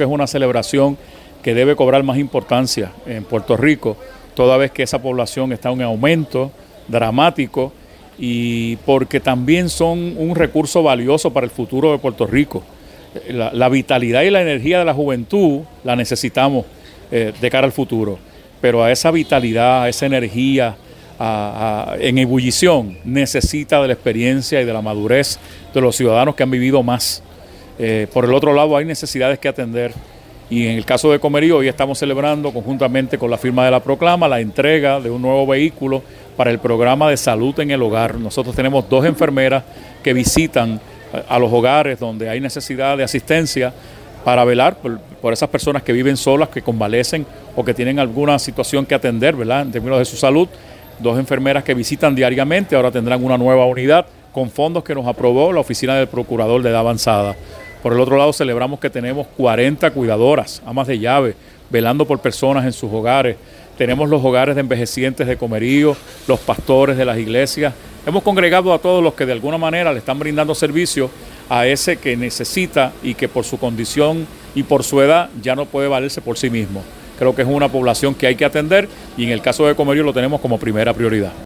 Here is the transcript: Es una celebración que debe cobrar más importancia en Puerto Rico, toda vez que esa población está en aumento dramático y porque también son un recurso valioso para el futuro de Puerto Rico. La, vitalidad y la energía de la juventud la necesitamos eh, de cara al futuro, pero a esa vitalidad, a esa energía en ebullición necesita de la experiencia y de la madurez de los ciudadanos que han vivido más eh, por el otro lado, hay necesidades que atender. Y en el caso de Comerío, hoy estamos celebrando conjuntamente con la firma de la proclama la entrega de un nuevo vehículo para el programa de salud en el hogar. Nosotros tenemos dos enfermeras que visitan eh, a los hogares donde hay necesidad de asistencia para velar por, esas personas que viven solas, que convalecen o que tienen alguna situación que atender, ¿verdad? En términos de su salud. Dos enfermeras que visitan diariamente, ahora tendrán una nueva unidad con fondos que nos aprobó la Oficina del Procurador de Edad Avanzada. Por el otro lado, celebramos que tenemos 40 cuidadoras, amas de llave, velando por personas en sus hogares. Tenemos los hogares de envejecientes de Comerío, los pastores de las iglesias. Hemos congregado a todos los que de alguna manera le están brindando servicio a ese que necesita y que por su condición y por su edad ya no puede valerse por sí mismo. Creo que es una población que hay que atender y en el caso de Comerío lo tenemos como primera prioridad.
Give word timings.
Es 0.00 0.06
una 0.06 0.28
celebración 0.28 0.96
que 1.42 1.54
debe 1.54 1.74
cobrar 1.74 2.04
más 2.04 2.18
importancia 2.18 2.92
en 3.04 3.24
Puerto 3.24 3.56
Rico, 3.56 3.96
toda 4.36 4.56
vez 4.56 4.70
que 4.70 4.84
esa 4.84 5.02
población 5.02 5.52
está 5.52 5.72
en 5.72 5.82
aumento 5.82 6.52
dramático 6.86 7.72
y 8.16 8.76
porque 8.86 9.18
también 9.18 9.68
son 9.68 10.14
un 10.16 10.36
recurso 10.36 10.84
valioso 10.84 11.32
para 11.32 11.46
el 11.46 11.50
futuro 11.50 11.90
de 11.90 11.98
Puerto 11.98 12.28
Rico. 12.28 12.62
La, 13.28 13.68
vitalidad 13.68 14.22
y 14.22 14.30
la 14.30 14.40
energía 14.40 14.78
de 14.78 14.84
la 14.84 14.94
juventud 14.94 15.62
la 15.82 15.96
necesitamos 15.96 16.64
eh, 17.10 17.32
de 17.40 17.50
cara 17.50 17.66
al 17.66 17.72
futuro, 17.72 18.20
pero 18.60 18.84
a 18.84 18.92
esa 18.92 19.10
vitalidad, 19.10 19.82
a 19.82 19.88
esa 19.88 20.06
energía 20.06 20.76
en 21.98 22.18
ebullición 22.18 22.98
necesita 23.04 23.82
de 23.82 23.88
la 23.88 23.94
experiencia 23.94 24.62
y 24.62 24.64
de 24.64 24.72
la 24.72 24.80
madurez 24.80 25.40
de 25.74 25.80
los 25.80 25.96
ciudadanos 25.96 26.36
que 26.36 26.44
han 26.44 26.52
vivido 26.52 26.84
más 26.84 27.24
eh, 27.78 28.06
por 28.12 28.24
el 28.24 28.34
otro 28.34 28.52
lado, 28.52 28.76
hay 28.76 28.84
necesidades 28.84 29.38
que 29.38 29.48
atender. 29.48 29.92
Y 30.50 30.66
en 30.66 30.78
el 30.78 30.84
caso 30.84 31.12
de 31.12 31.18
Comerío, 31.18 31.58
hoy 31.58 31.68
estamos 31.68 31.98
celebrando 31.98 32.52
conjuntamente 32.52 33.18
con 33.18 33.30
la 33.30 33.36
firma 33.36 33.64
de 33.64 33.70
la 33.70 33.80
proclama 33.80 34.26
la 34.26 34.40
entrega 34.40 34.98
de 34.98 35.10
un 35.10 35.20
nuevo 35.20 35.46
vehículo 35.46 36.02
para 36.36 36.50
el 36.50 36.58
programa 36.58 37.10
de 37.10 37.16
salud 37.16 37.58
en 37.60 37.70
el 37.70 37.82
hogar. 37.82 38.14
Nosotros 38.14 38.56
tenemos 38.56 38.88
dos 38.88 39.04
enfermeras 39.04 39.62
que 40.02 40.12
visitan 40.14 40.80
eh, 41.12 41.22
a 41.28 41.38
los 41.38 41.52
hogares 41.52 42.00
donde 42.00 42.28
hay 42.30 42.40
necesidad 42.40 42.96
de 42.96 43.04
asistencia 43.04 43.72
para 44.24 44.44
velar 44.44 44.76
por, 44.76 45.32
esas 45.32 45.48
personas 45.48 45.82
que 45.82 45.92
viven 45.92 46.16
solas, 46.16 46.48
que 46.48 46.62
convalecen 46.62 47.26
o 47.54 47.64
que 47.64 47.74
tienen 47.74 47.98
alguna 47.98 48.38
situación 48.38 48.86
que 48.86 48.94
atender, 48.94 49.36
¿verdad? 49.36 49.62
En 49.62 49.72
términos 49.72 49.98
de 49.98 50.04
su 50.04 50.16
salud. 50.16 50.48
Dos 50.98 51.18
enfermeras 51.18 51.62
que 51.62 51.74
visitan 51.74 52.14
diariamente, 52.14 52.74
ahora 52.74 52.90
tendrán 52.90 53.22
una 53.22 53.38
nueva 53.38 53.66
unidad 53.66 54.06
con 54.32 54.50
fondos 54.50 54.84
que 54.84 54.94
nos 54.94 55.06
aprobó 55.06 55.52
la 55.52 55.60
Oficina 55.60 55.94
del 55.96 56.08
Procurador 56.08 56.62
de 56.62 56.70
Edad 56.70 56.80
Avanzada. 56.80 57.36
Por 57.82 57.92
el 57.92 58.00
otro 58.00 58.16
lado, 58.16 58.32
celebramos 58.32 58.80
que 58.80 58.90
tenemos 58.90 59.26
40 59.36 59.90
cuidadoras, 59.92 60.62
amas 60.66 60.86
de 60.88 60.98
llave, 60.98 61.34
velando 61.70 62.04
por 62.06 62.18
personas 62.18 62.64
en 62.64 62.72
sus 62.72 62.92
hogares. 62.92 63.36
Tenemos 63.76 64.08
los 64.08 64.24
hogares 64.24 64.56
de 64.56 64.62
envejecientes 64.62 65.26
de 65.26 65.36
Comerío, 65.36 65.96
los 66.26 66.40
pastores 66.40 66.96
de 66.96 67.04
las 67.04 67.18
iglesias. 67.18 67.72
Hemos 68.04 68.24
congregado 68.24 68.72
a 68.72 68.78
todos 68.78 69.02
los 69.02 69.14
que 69.14 69.26
de 69.26 69.32
alguna 69.32 69.58
manera 69.58 69.92
le 69.92 70.00
están 70.00 70.18
brindando 70.18 70.54
servicio 70.54 71.10
a 71.48 71.66
ese 71.66 71.96
que 71.96 72.16
necesita 72.16 72.92
y 73.02 73.14
que 73.14 73.28
por 73.28 73.44
su 73.44 73.58
condición 73.58 74.26
y 74.54 74.64
por 74.64 74.82
su 74.82 75.00
edad 75.00 75.30
ya 75.40 75.54
no 75.54 75.66
puede 75.66 75.86
valerse 75.86 76.20
por 76.20 76.36
sí 76.36 76.50
mismo. 76.50 76.82
Creo 77.18 77.34
que 77.34 77.42
es 77.42 77.48
una 77.48 77.68
población 77.68 78.14
que 78.14 78.26
hay 78.26 78.34
que 78.34 78.44
atender 78.44 78.88
y 79.16 79.24
en 79.24 79.30
el 79.30 79.40
caso 79.40 79.66
de 79.66 79.74
Comerío 79.74 80.02
lo 80.02 80.12
tenemos 80.12 80.40
como 80.40 80.58
primera 80.58 80.92
prioridad. 80.92 81.32